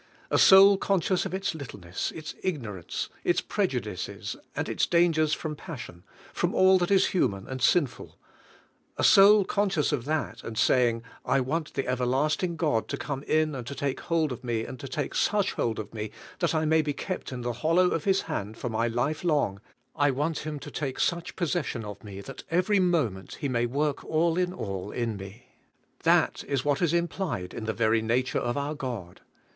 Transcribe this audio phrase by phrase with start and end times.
[0.31, 6.01] A soul conscious of its littleness, its ignorance, its prejudices and its dangers from passion,
[6.33, 8.17] from all that is human and sinful,—
[8.97, 13.53] a soul conscious of that, and saying, "I want the everlasting God to come in
[13.53, 16.09] and to take hold of me and to take such hold of me
[16.39, 19.61] that I may be kept in the hollow of His hand for my life long;
[19.95, 24.03] I want Him to take such possession of me that every moment He may work
[24.03, 25.53] all in all in me."
[26.01, 29.21] That is what is implied in the very nature of our God.